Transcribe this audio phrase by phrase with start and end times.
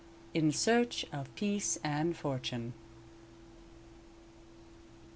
[0.33, 2.73] IN SEARCH OF PEACE AND FORTUNE.